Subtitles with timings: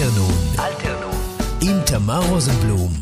[0.00, 0.34] אלתרנון.
[0.58, 1.22] אלתרנון.
[1.60, 2.92] עם תמר רוזנבלום.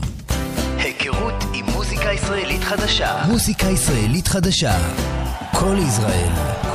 [0.77, 3.22] היכרות עם מוזיקה ישראלית חדשה.
[3.29, 4.72] מוזיקה ישראלית חדשה.
[5.53, 6.68] כל ישראל.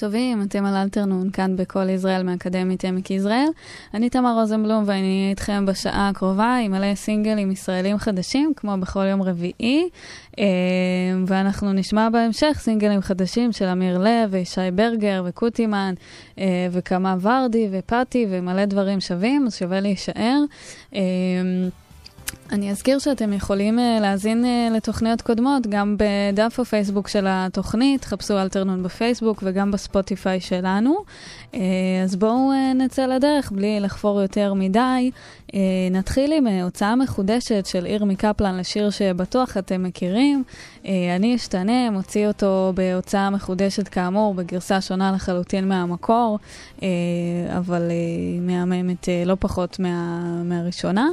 [0.00, 3.48] טובים, אתם על אלתרנון, כאן בכל ישראל מאקדמית עמק יזרעאל.
[3.94, 9.06] אני תמר רוזנבלום ואני אהיה איתכם בשעה הקרובה עם מלא סינגלים ישראלים חדשים, כמו בכל
[9.06, 9.88] יום רביעי.
[10.38, 10.44] אה,
[11.26, 15.94] ואנחנו נשמע בהמשך סינגלים חדשים של אמיר לב וישי ברגר וקוטימן
[16.38, 20.44] אה, וכמה ורדי ופאטי ומלא דברים שווים, אז שווה להישאר.
[22.52, 28.38] אני אזכיר שאתם יכולים uh, להאזין uh, לתוכניות קודמות גם בדף הפייסבוק של התוכנית, חפשו
[28.38, 30.94] אלתרנון בפייסבוק וגם בספוטיפיי שלנו.
[31.52, 31.56] Uh,
[32.04, 35.10] אז בואו uh, נצא לדרך בלי לחפור יותר מדי.
[35.48, 35.54] Uh,
[35.90, 40.44] נתחיל עם uh, הוצאה מחודשת של ירמי קפלן לשיר שבטוח אתם מכירים.
[40.82, 46.38] Uh, אני אשתנה, מוציא אותו בהוצאה מחודשת כאמור, בגרסה שונה לחלוטין מהמקור,
[46.76, 46.82] uh,
[47.58, 51.08] אבל uh, מהממת uh, לא פחות מה, מהראשונה.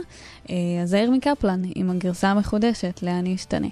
[0.83, 3.67] אז זעיר מקפלן עם הגרסה המחודשת ל"אני אשתנה".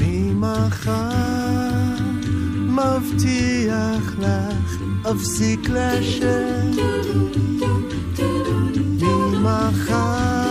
[0.00, 1.12] ממחר
[2.68, 6.70] מבטיח לך אפסיק לשם
[9.00, 10.41] ממחר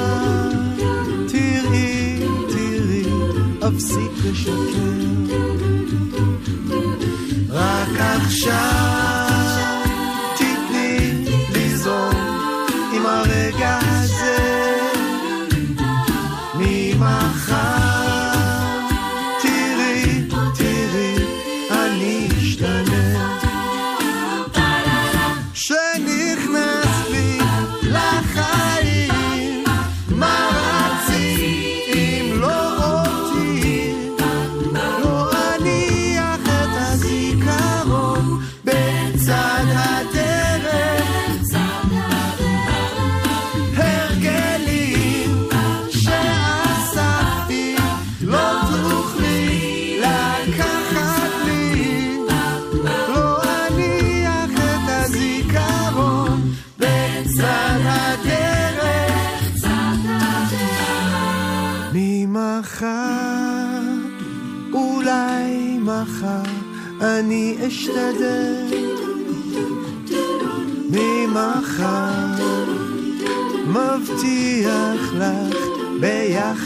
[3.76, 5.21] אפסיק לשקר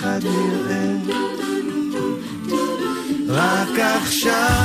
[0.06, 0.96] ביחד נראה
[3.30, 4.65] רק עכשיו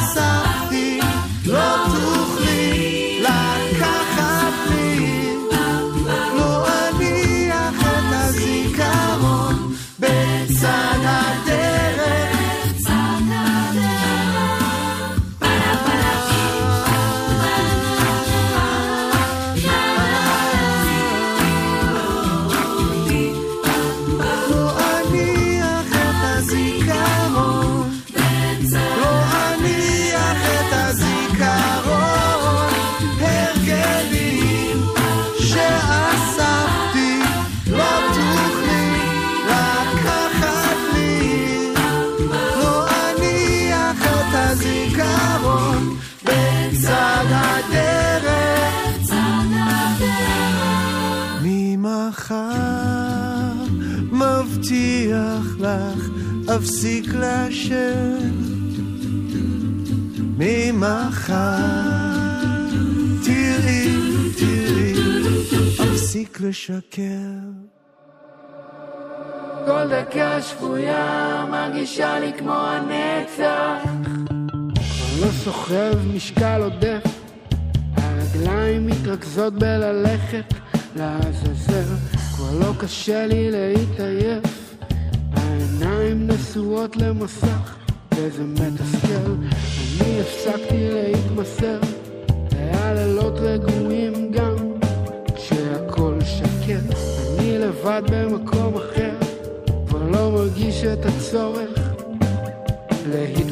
[0.00, 0.89] something
[56.56, 58.30] אפסיק לעשן
[60.38, 61.34] ממחר.
[63.24, 63.96] תראי,
[64.38, 64.94] תראי,
[65.82, 67.02] אפסיק לשקר.
[69.66, 73.90] כל דקה שפויה מרגישה לי כמו הנצח.
[74.80, 77.02] אני לא סוחב משקל עודף,
[77.96, 80.54] הרגליים מתרכזות בללכת,
[80.96, 81.94] לעזאזל,
[82.34, 84.59] כבר לא קשה לי להתעייף,
[85.82, 87.76] העיניים נשואות למסך,
[88.14, 89.32] וזה מתסכל,
[90.00, 91.78] אני הפסקתי להתמסר,
[92.52, 94.56] היה לילות רגועים גם,
[95.34, 96.96] כשהכל שקט,
[97.38, 99.16] אני לבד במקום אחר,
[99.88, 101.78] כבר לא מרגיש את הצורך
[103.06, 103.49] להתמודד.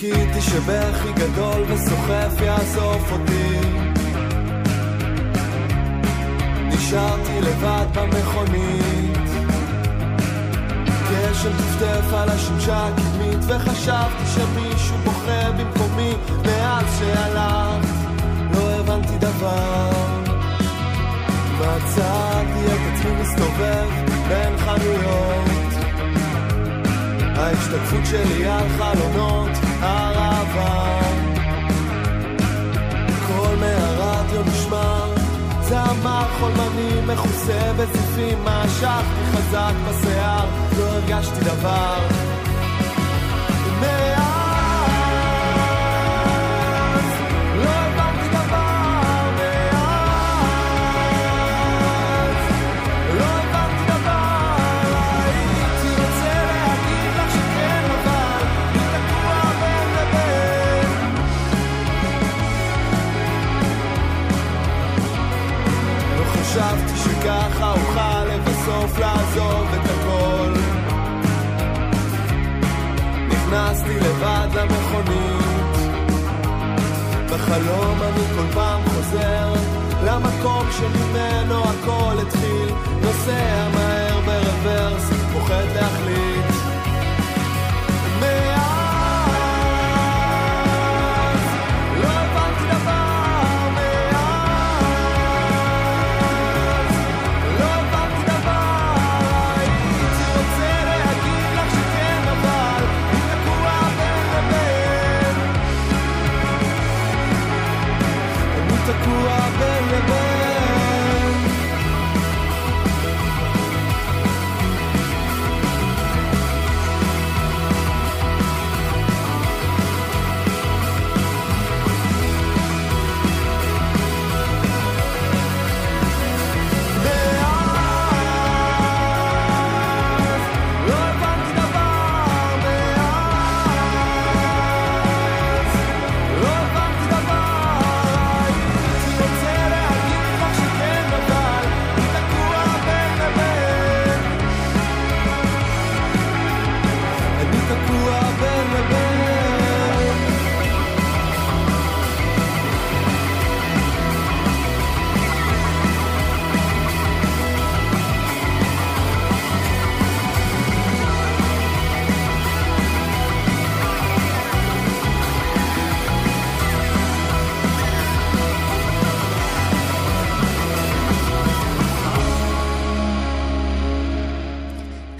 [0.00, 3.58] חיכיתי שבכי גדול וסוחף יאסוף אותי.
[6.66, 9.28] נשארתי לבד במכונית.
[11.10, 16.14] גשם טפטף על השמשה הקדמית וחשבתי שמישהו בוכה במקומי
[16.46, 17.88] מאז שהלכת
[18.54, 19.90] לא הבנתי דבר.
[21.54, 23.88] מצאתי את עצמי מסתובב
[24.28, 25.48] בין חנויות.
[27.36, 31.00] ההשתקפות שלי על חלונות הרעבה
[33.26, 34.98] קול מהרדיו נשמע
[35.60, 38.08] זמר חולמני מכוסה בזיפים.
[38.44, 40.46] משכתי חזק בשיער
[40.78, 42.27] לא הרגשתי דבר
[74.00, 75.76] לבד למכונית,
[77.32, 79.52] בחלום אני כל פעם חוזר
[80.04, 82.68] למקום שממנו הכל התחיל,
[83.02, 85.64] נוסע מהר ברוורס, פוחד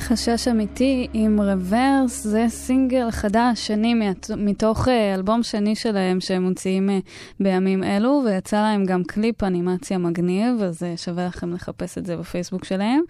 [0.09, 3.95] חשש אמיתי עם רוורס, זה סינגל חדש, שני,
[4.37, 6.99] מתוך אה, אלבום שני שלהם שהם מוציאים אה,
[7.41, 12.17] בימים אלו, ויצא להם גם קליפ אנימציה מגניב, אז אה, שווה לכם לחפש את זה
[12.17, 13.01] בפייסבוק שלהם.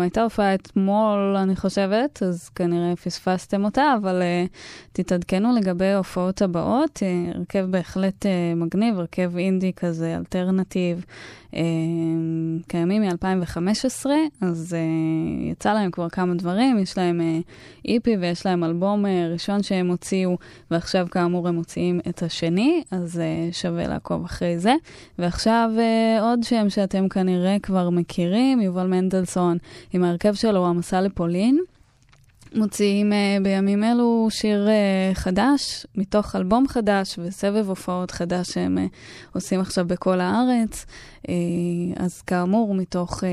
[0.00, 4.22] הייתה הופעה אתמול, אני חושבת, אז כנראה פספסתם אותה, אבל
[4.92, 7.02] תתעדכנו לגבי ההופעות הבאות.
[7.34, 11.04] הרכב בהחלט מגניב, הרכב אינדי כזה, אלטרנטיב.
[12.68, 14.06] קיימים מ-2015,
[14.40, 14.76] אז
[15.50, 17.20] יצא להם כבר כמה דברים, יש להם
[17.84, 20.36] איפי uh, ויש להם אלבום ראשון שהם הוציאו,
[20.70, 24.74] ועכשיו כאמור הם מוציאים את השני, אז שווה לעקוב אחרי זה.
[25.18, 25.70] ועכשיו
[26.20, 29.58] עוד שם שאתם כנראה כבר מכירים, יובל מנדלסון,
[29.92, 31.58] עם ההרכב שלו, המסע לפולין.
[32.54, 38.96] מוציאים uh, בימים אלו שיר uh, חדש, מתוך אלבום חדש וסבב הופעות חדש שהם uh,
[39.34, 40.86] עושים עכשיו בכל הארץ.
[41.96, 43.24] אז כאמור, מתוך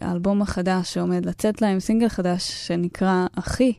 [0.00, 3.72] האלבום החדש שעומד לצאת להם, סינגל חדש שנקרא אחי,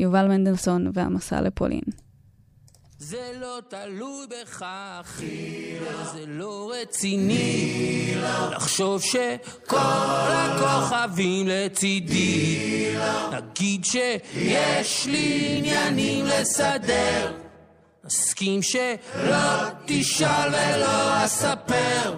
[0.00, 2.05] יובל מנדלסון והמסע לפולין.
[2.98, 4.62] זה לא תלוי בך,
[5.00, 5.76] אחי,
[6.12, 8.14] זה לא רציני
[8.50, 12.96] לחשוב שכל הכוכבים לצידי.
[13.32, 17.32] נגיד שיש לי עניינים לסדר
[18.04, 19.36] נסכים שלא
[19.86, 22.14] תשאל ולא אספר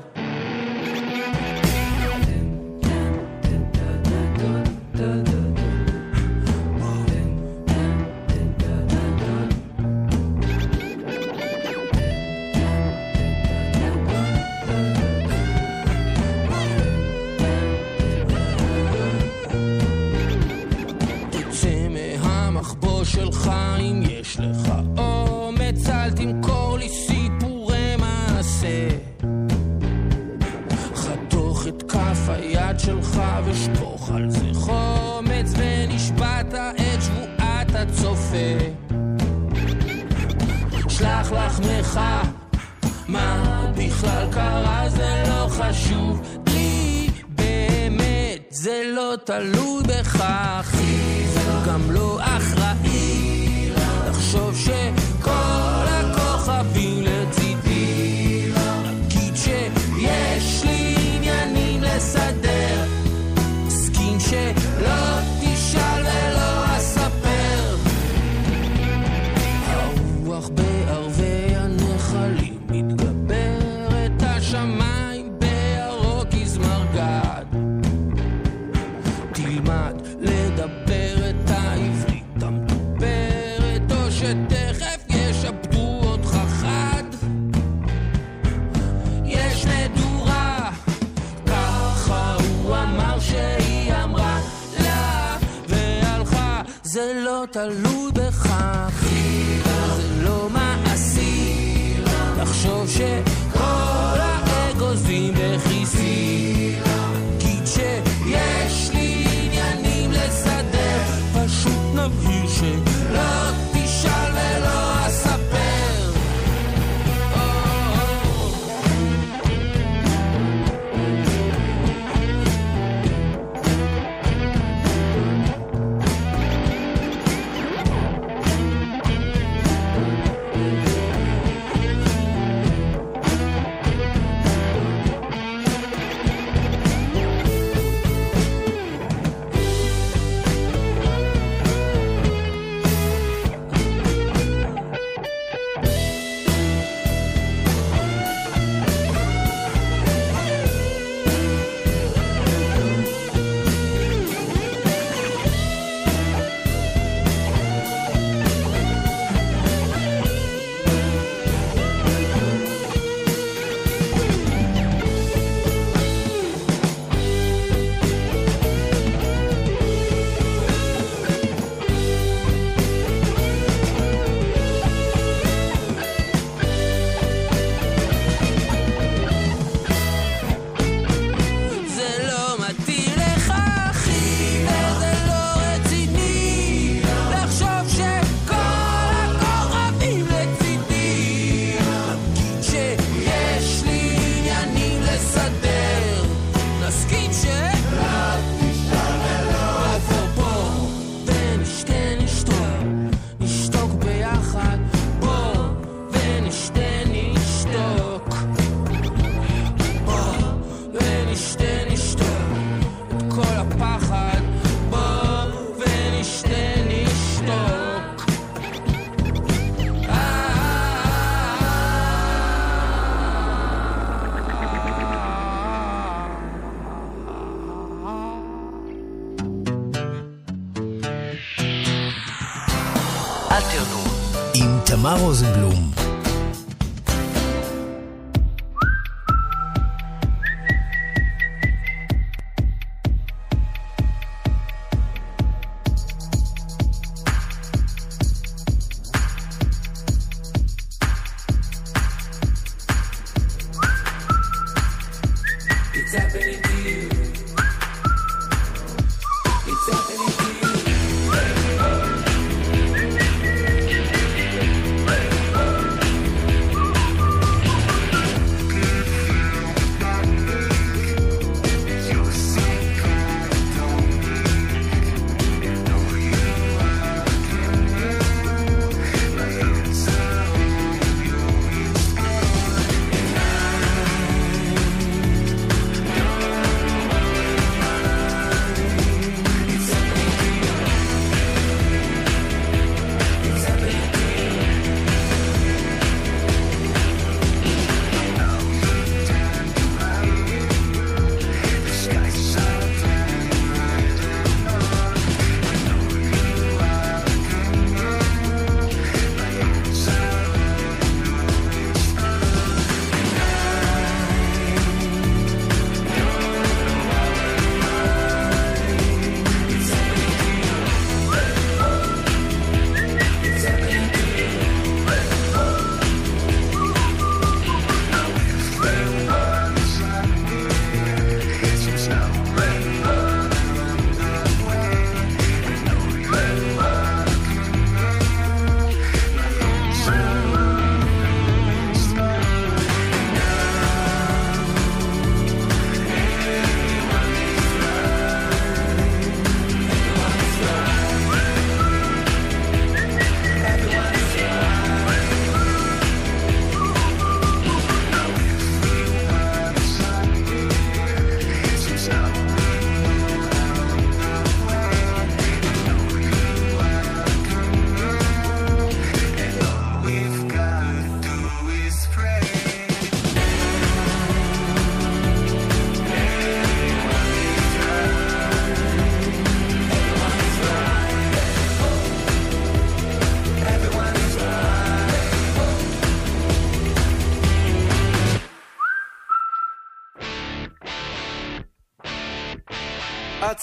[49.29, 50.78] תלוי בך, אחי, גם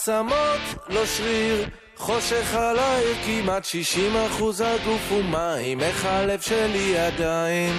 [0.08, 1.66] עצמות, לא שריר,
[1.98, 7.74] חושך על העיר, כמעט 60 אחוז הגוף ומים, איך הלב שלי עדיין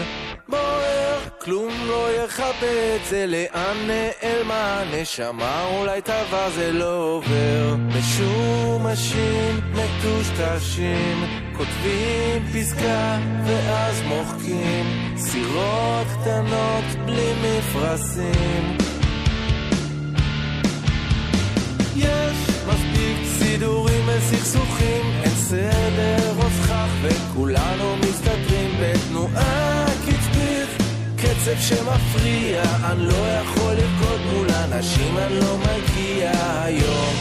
[0.48, 7.76] בוער, כלום לא יכבה את זה, לאן נעלמה הנשמה, אולי טבע זה לא עובר.
[7.98, 11.24] משומשים, מטושטשים,
[11.56, 18.95] כותבים פסקה ואז מוחקים, סירות קטנות בלי מפרשים.
[23.58, 30.68] סידורים וסכסוכים, אין סדר או סכך וכולנו מסתדרים בתנועה קצבית,
[31.16, 37.14] קצב שמפריע, אני לא יכול לרקוד מול אנשים, אני לא מגיע היום.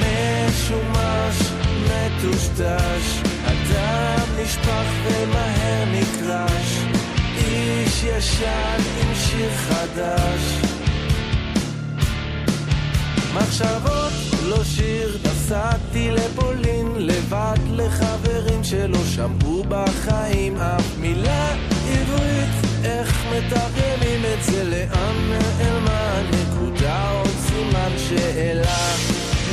[0.00, 1.36] משומש,
[1.84, 6.78] מטושטש, הדם נשפך ומהר נקרש,
[7.36, 10.75] איש ישן עם שיר חדש.
[13.36, 14.12] מחשבות
[14.48, 21.54] לא שיר, נסעתי לפולין לבד לחברים שלא שמעו בחיים אף מילה
[21.92, 22.48] עברית.
[22.84, 28.94] איך מתרגמים את זה לאן נעלמה נקודה עוד סימן שאלה.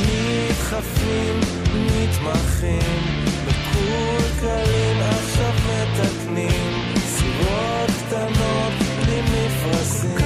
[0.00, 1.40] נדחפים,
[1.74, 3.02] נתמכים
[3.46, 6.72] מקולקלים עכשיו מתקנים.
[7.16, 10.23] סירות קטנות בלי מפרשים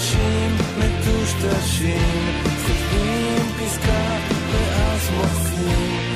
[0.00, 4.16] משומשים, מטושטשים, כותבים פסקה
[4.52, 6.14] ואז מוחקים,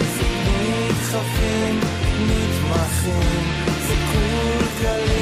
[0.58, 1.80] נדחפים,
[2.20, 3.44] מתמחים,
[3.84, 4.24] מקולקלים
[4.74, 5.13] עכשיו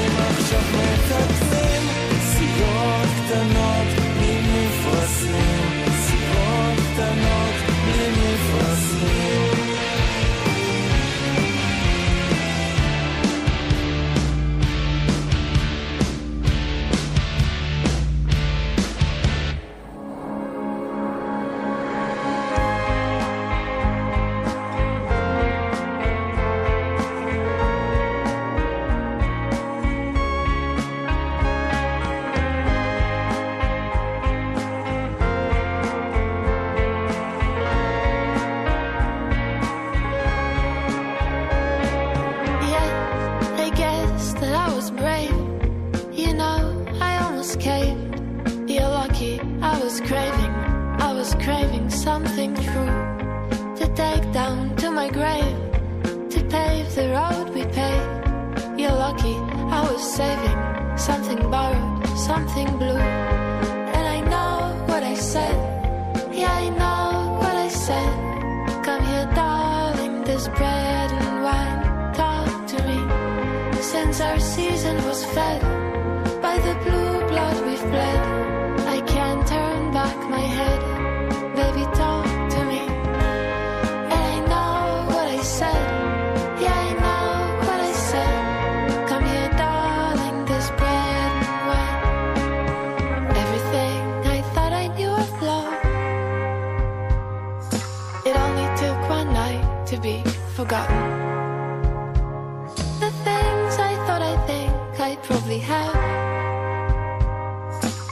[105.23, 105.93] probably have.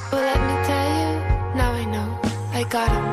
[0.10, 1.10] But let me tell you,
[1.56, 2.20] now I know
[2.54, 3.06] I got him.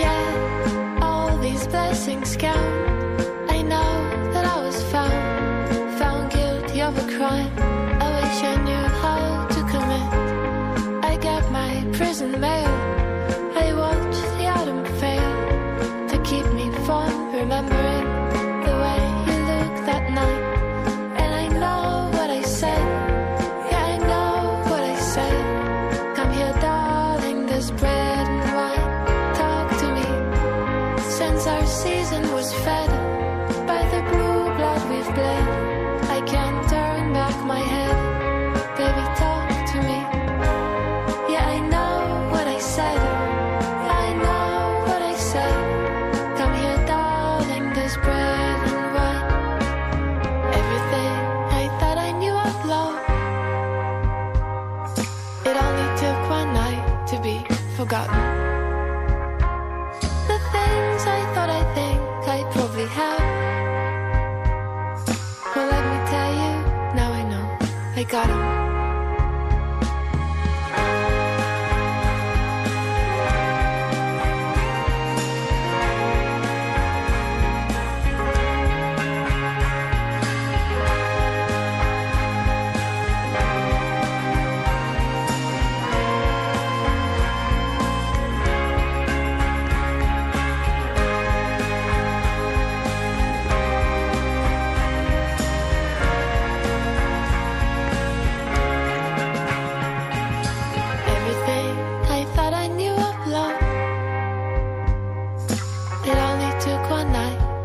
[0.00, 2.83] Yeah, all these blessings count.
[68.14, 68.43] got it.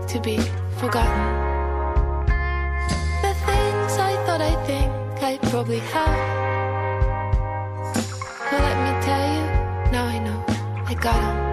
[0.09, 0.37] to be
[0.79, 1.21] forgotten.
[3.21, 4.91] The things I thought I think
[5.21, 6.19] I probably have.
[8.49, 10.43] But let me tell you, now I know
[10.87, 11.48] I got them.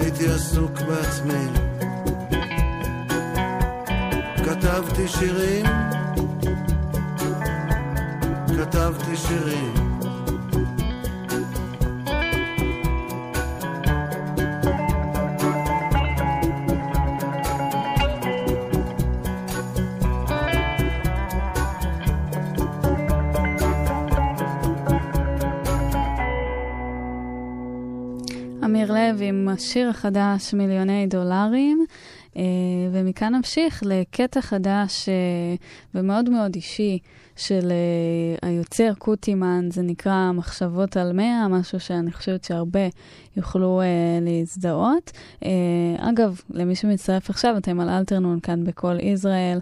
[0.00, 1.46] הייתי עסוק בעצמי.
[4.44, 5.66] כתבתי שירים,
[8.58, 9.87] כתבתי שירים.
[29.48, 31.84] השיר החדש מיליוני דולרים,
[32.36, 32.42] אה,
[32.92, 35.14] ומכאן נמשיך לקטע חדש אה,
[35.94, 36.98] ומאוד מאוד אישי
[37.36, 42.88] של אה, היוצר קוטימן, זה נקרא מחשבות על מאה, משהו שאני חושבת שהרבה
[43.36, 43.80] יוכלו
[44.20, 45.10] להזדהות.
[45.98, 49.58] אגב, למי שמצטרף עכשיו, אתם על אלתרנון כאן בכל ישראל,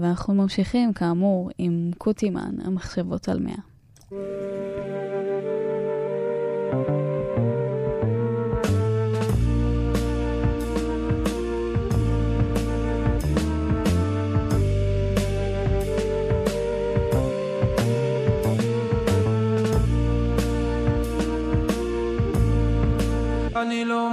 [0.00, 4.79] ואנחנו ממשיכים כאמור עם קוטימן, המחשבות על מאה.
[23.60, 24.10] אני לא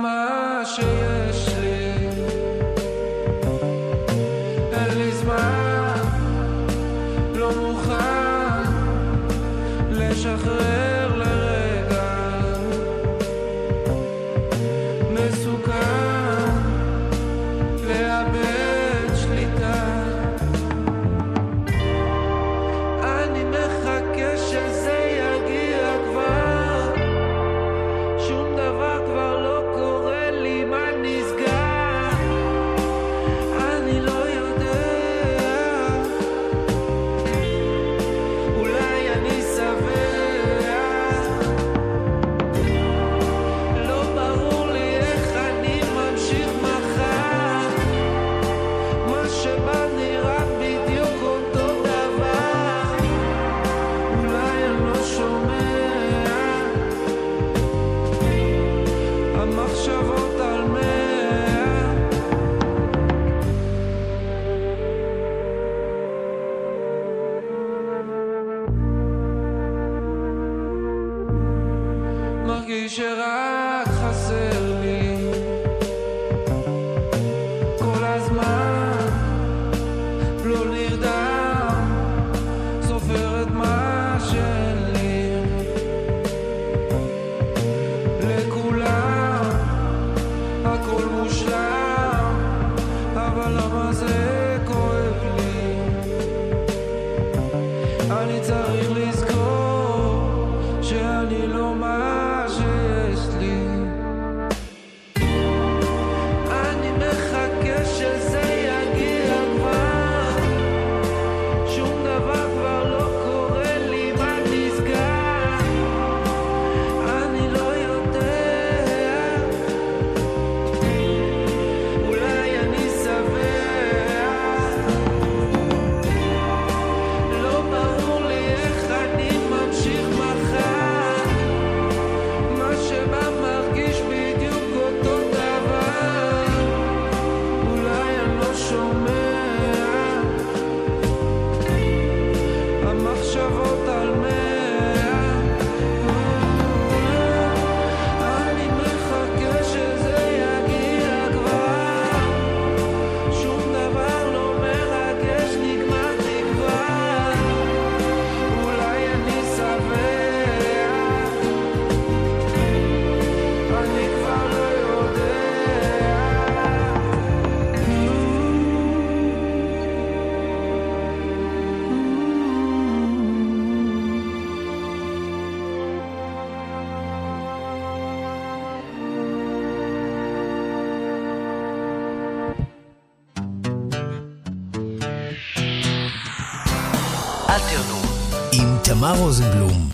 [188.99, 189.86] תמר רוזנבלום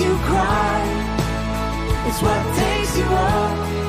[0.00, 0.82] you cry.
[2.06, 3.85] It's what takes you up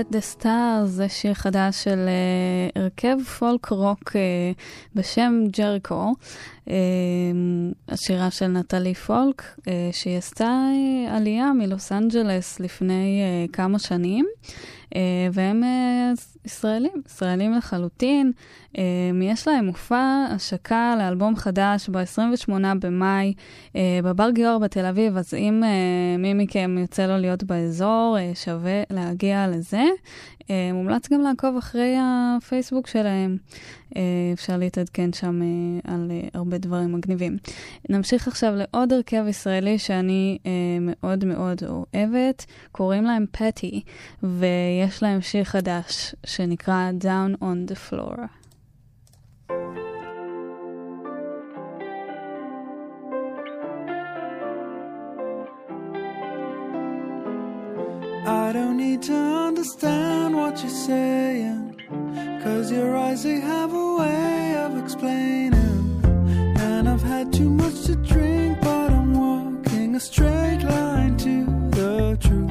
[0.00, 4.14] Let the Stars זה שיר חדש של uh, הרכב פולק רוק uh,
[4.94, 6.14] בשם ג'ריקו,
[6.66, 6.70] uh,
[7.88, 10.66] השירה של נטלי פולק, uh, שהיא עשתה
[11.08, 14.26] עלייה מלוס אנג'לס לפני uh, כמה שנים,
[14.84, 14.96] uh,
[15.32, 18.32] והם uh, ישראלים, ישראלים לחלוטין.
[18.72, 18.78] Uh,
[19.22, 23.34] יש להם מופע השקה לאלבום חדש ב-28 במאי
[23.68, 28.38] uh, בבר גיאור בתל אביב, אז אם uh, מי מכם יוצא לו להיות באזור, uh,
[28.38, 29.84] שווה להגיע לזה.
[30.50, 33.36] Uh, מומלץ גם לעקוב אחרי הפייסבוק שלהם,
[33.90, 33.96] uh,
[34.32, 37.36] אפשר להתעדכן שם uh, על הרבה דברים מגניבים.
[37.88, 40.38] נמשיך עכשיו לעוד הרכב ישראלי שאני
[40.80, 43.82] מאוד מאוד אוהבת, קוראים להם פטי,
[44.22, 48.20] ויש להם שיר חדש שנקרא Down on the Floor.
[58.50, 61.80] I don't need to understand what you're saying.
[62.42, 66.02] Cause your eyes, they have a way of explaining.
[66.58, 71.44] And I've had too much to drink, but I'm walking a straight line to
[71.78, 72.50] the truth.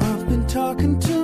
[0.00, 1.17] I've been talking to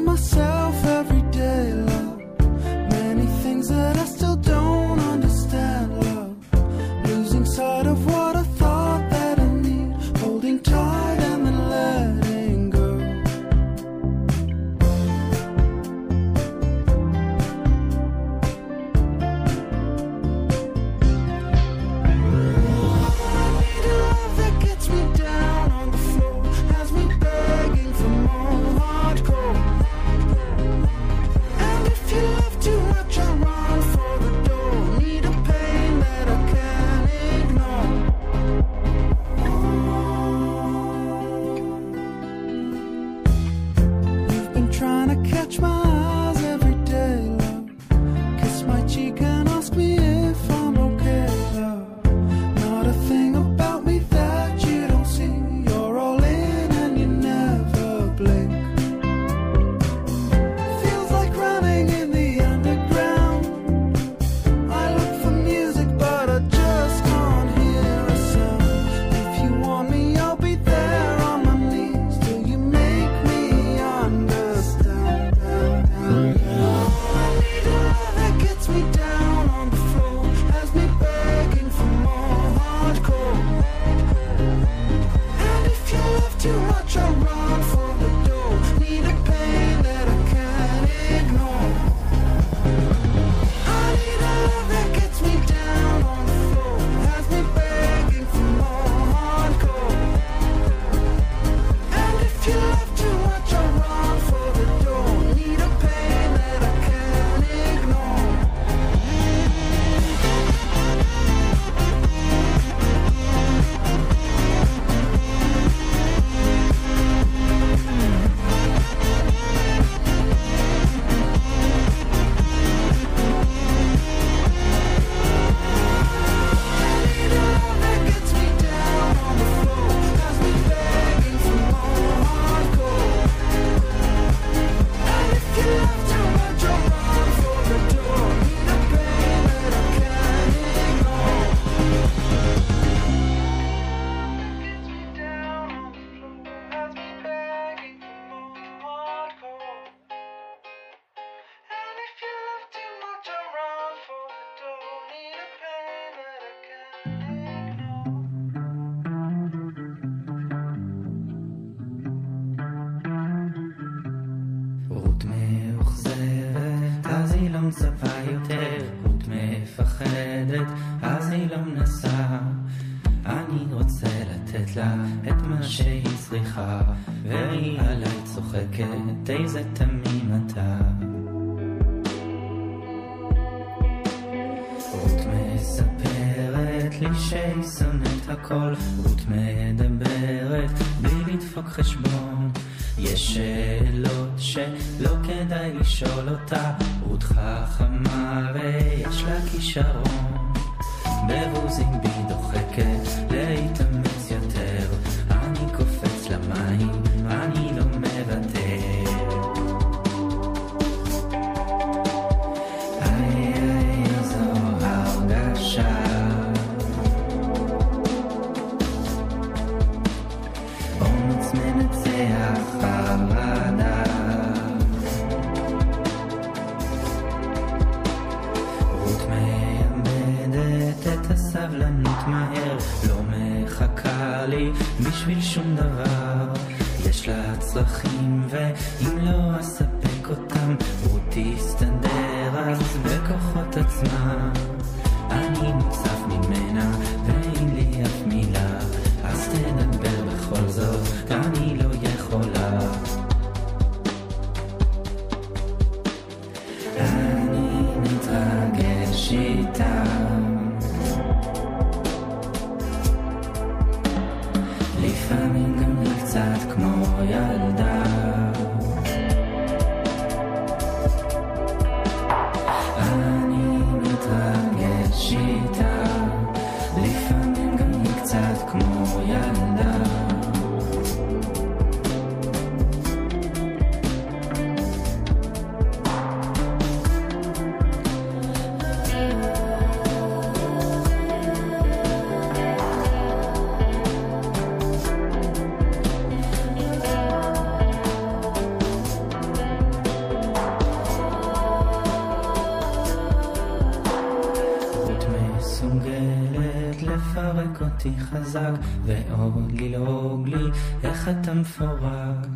[308.55, 310.71] חזק ועוד ללעוג לי
[311.05, 312.47] איך אתה מפורק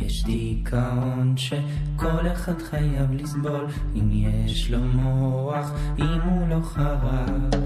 [0.00, 3.66] יש דיכאון שכל אחד חייב לסבול.
[3.94, 7.56] אם יש לו מוח אם הוא לא חרק.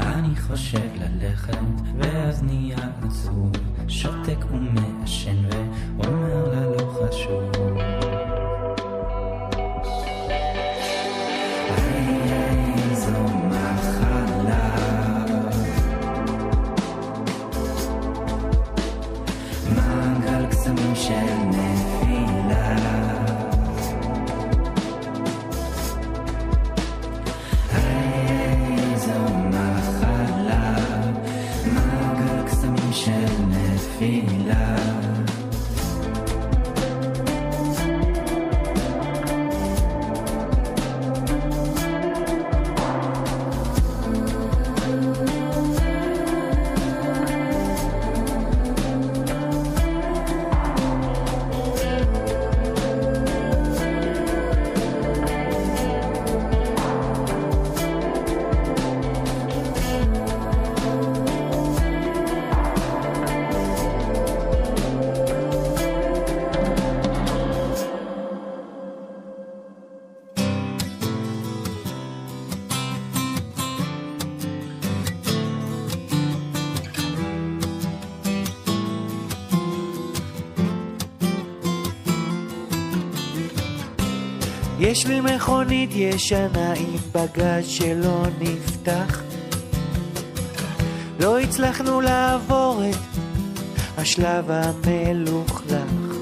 [0.00, 1.58] אני חושב ללכת
[1.98, 3.52] ואז נהיה עצוב.
[3.88, 4.95] שותק ומעשן
[85.08, 89.22] לי מכונית ישנה עם בגז שלא נפתח.
[91.20, 92.96] לא הצלחנו לעבור את
[93.98, 96.16] השלב המלוכלך.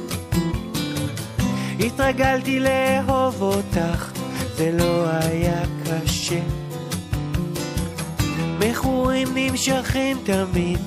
[1.81, 4.13] התרגלתי לאהוב אותך,
[4.57, 6.41] זה לא היה קשה.
[8.61, 10.79] מכורים נמשכים תמיד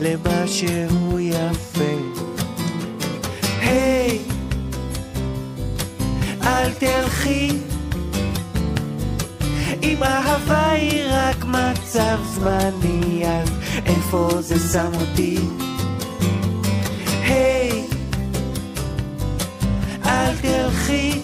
[0.00, 1.59] למה שהוא יפה
[11.90, 13.50] מצב זמני אז
[13.86, 15.38] איפה זה שם אותי?
[17.22, 17.84] היי
[20.06, 21.20] אל תלכי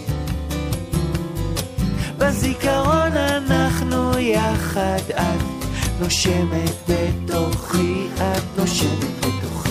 [2.19, 5.43] בזיכרון אנחנו יחד את
[6.01, 9.66] נושמת בתוכי את נושמת בתוכי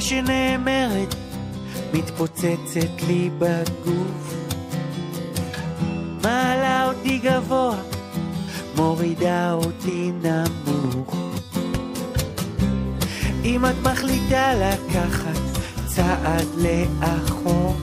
[0.00, 1.14] שנאמרת
[1.94, 4.34] מתפוצצת לי בגוף
[6.22, 7.76] מעלה אותי גבוה,
[8.76, 11.16] מורידה אותי נמוך.
[13.44, 15.40] אם את מחליטה לקחת
[15.86, 17.76] צעד לאחור,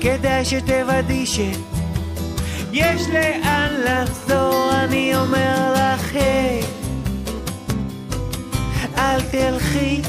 [0.00, 6.75] כדאי שתוודאי שיש לאן לחזור, אני אומר לך, היי,
[9.06, 10.02] אל תלכי.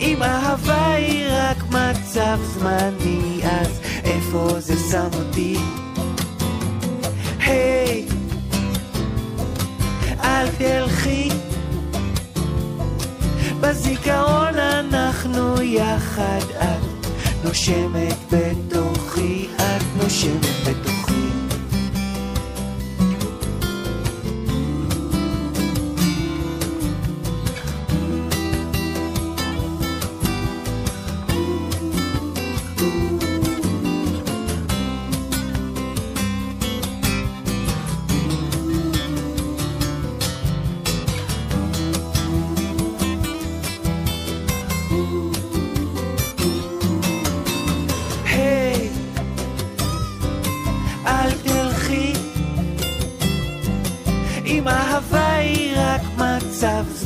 [0.00, 5.56] אם אהבה היא רק מצב זמני, אז איפה זה שם אותי?
[7.38, 8.06] היי,
[10.24, 11.28] אל תלכי.
[13.60, 17.06] בזיכרון אנחנו יחד, את
[17.44, 20.99] נושמת בתוכי, את נושמת בתוכי.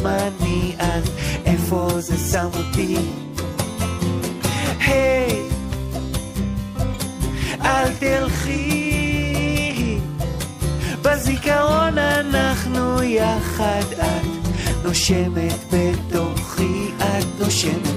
[0.05, 1.05] זמני, אז
[1.45, 2.97] איפה זה שם אותי?
[4.79, 5.43] היי,
[7.63, 9.99] אל תלכי.
[11.03, 14.27] בזיכרון אנחנו יחד, את
[14.85, 17.94] נושמת בתוכי, את נושמת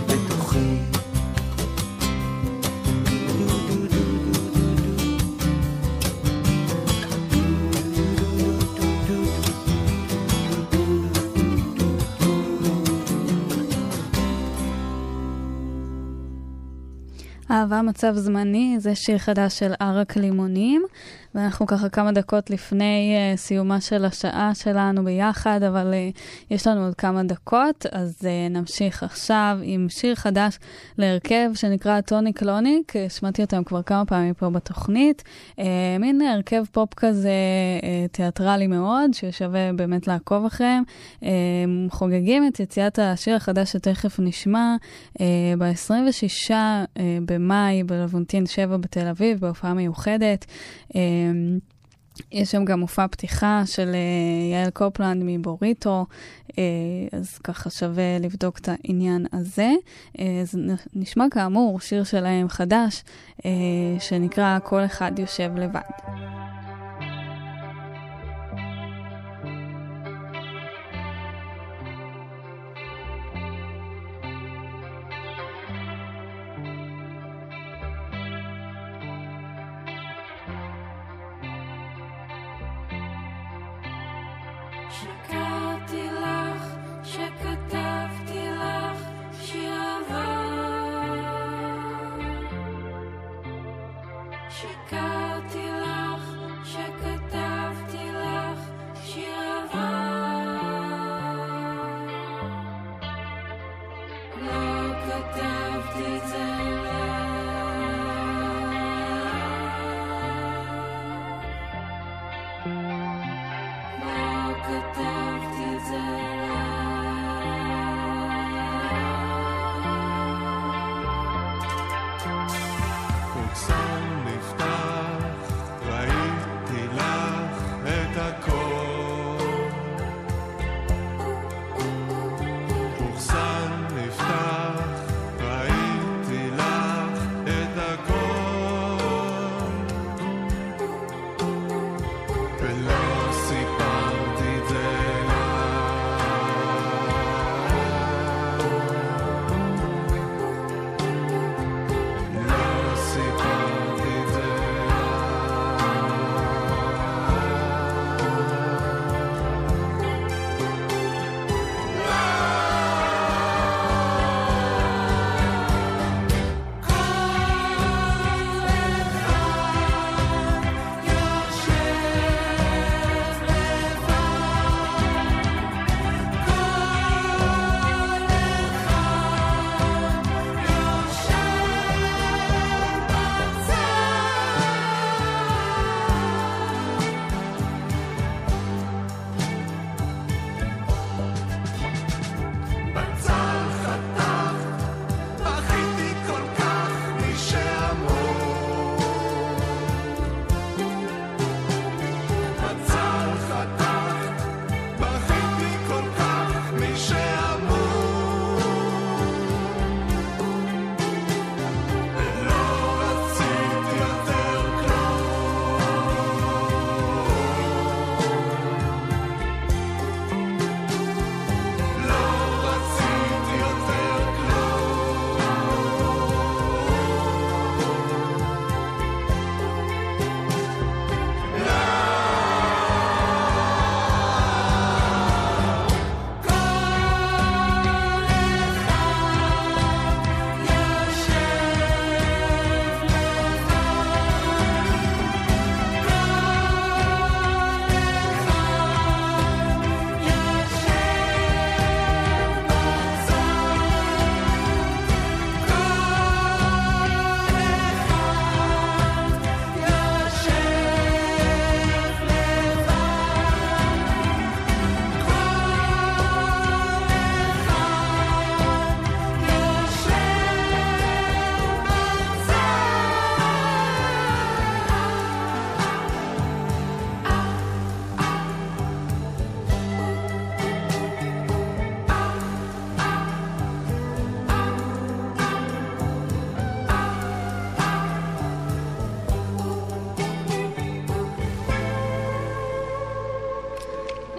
[17.57, 20.83] אהבה מצב זמני, זה שיר חדש של ערק לימונים,
[21.37, 26.19] ואנחנו ככה כמה דקות לפני uh, סיומה של השעה שלנו ביחד, אבל uh,
[26.51, 30.59] יש לנו עוד כמה דקות, אז uh, נמשיך עכשיו עם שיר חדש
[30.97, 35.61] להרכב שנקרא טוני קלוניק, uh, שמעתי אותם כבר כמה פעמים פה בתוכנית, uh,
[35.99, 37.29] מין הרכב פופ כזה
[37.79, 40.83] uh, תיאטרלי מאוד, ששווה באמת לעקוב אחריהם.
[41.21, 41.25] Uh,
[41.89, 44.75] חוגגים את יציאת השיר החדש שתכף נשמע
[45.13, 45.21] uh,
[45.57, 50.45] ב-26 uh, במאי בלוונטין 7 בתל אביב, בהופעה מיוחדת.
[50.95, 51.26] אה,
[52.31, 56.05] יש שם גם מופע פתיחה של uh, יעל קופלנד מבוריטו,
[56.47, 56.53] uh,
[57.11, 59.71] אז ככה שווה לבדוק את העניין הזה.
[60.17, 60.59] Uh, אז
[60.93, 63.03] נשמע כאמור שיר שלהם חדש,
[63.99, 66.56] שנקרא כל אחד יושב לבד.
[94.57, 95.16] Chicago.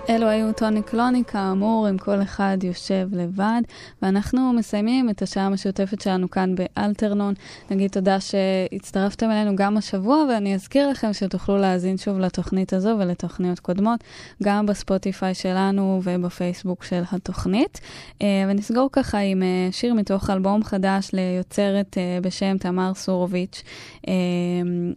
[0.09, 3.61] אלו היו טוני קלוני, כאמור, אם כל אחד יושב לבד,
[4.03, 7.35] ואנחנו מסיימים את השעה המשותפת שלנו כאן באלתרנון.
[7.71, 13.61] נגיד תודה שהצטרפתם אלינו גם השבוע, ואני אזכיר לכם שתוכלו להאזין שוב לתוכנית הזו ולתוכניות
[13.61, 14.05] קודמות,
[14.43, 17.81] גם בספוטיפיי שלנו ובפייסבוק של התוכנית.
[18.23, 23.63] אה, ונסגור ככה עם אה, שיר מתוך אלבום חדש ליוצרת אה, בשם תמר סורוביץ',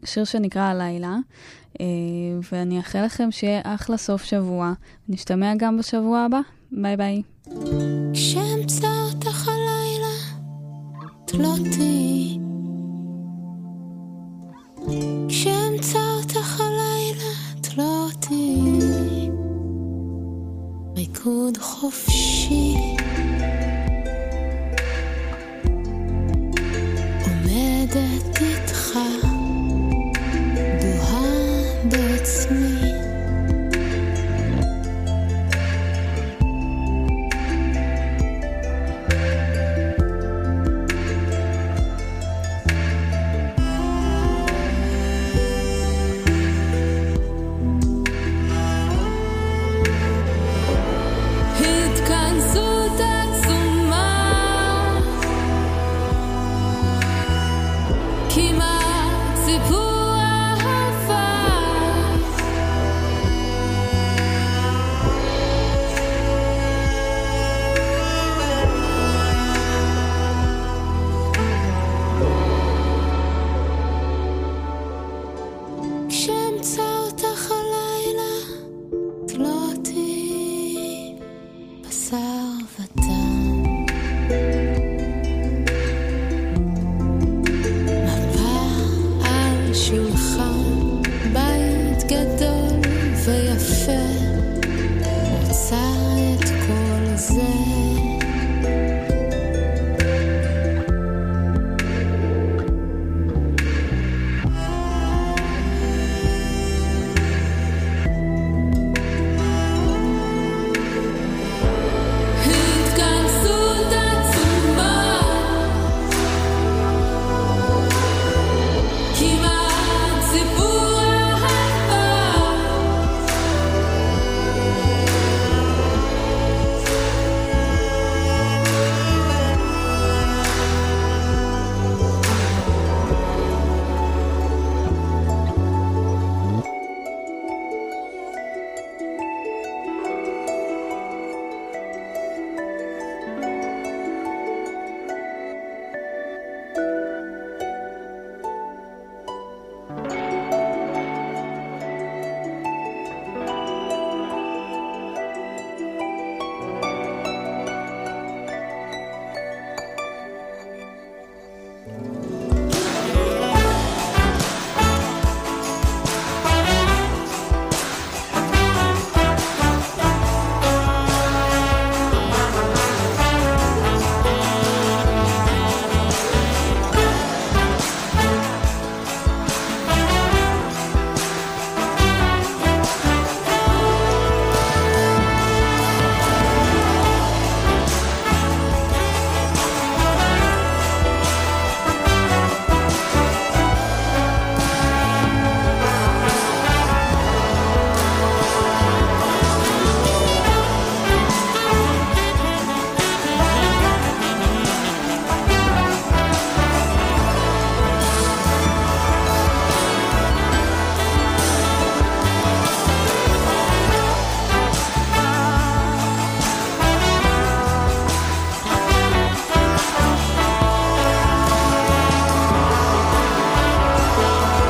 [0.05, 1.15] שיר שנקרא הלילה.
[1.79, 1.85] אה,
[2.51, 4.73] ואני אאחל לכם שיהיה אחלה סוף שבוע.
[5.09, 6.39] נשתמע גם בשבוע הבא.
[6.71, 7.21] ביי ביי.
[8.13, 10.15] כשאמצא אותך הלילה,
[11.25, 12.37] תלותי.
[15.27, 18.59] כשאמצא אותך הלילה, תלותי.
[20.95, 22.75] ריקוד חופשי.
[27.25, 28.97] עומדת איתך.
[32.21, 32.60] בעצמי